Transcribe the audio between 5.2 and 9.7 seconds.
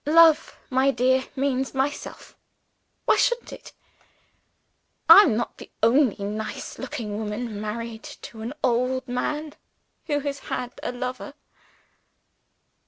not the only nice looking woman, married to an old man,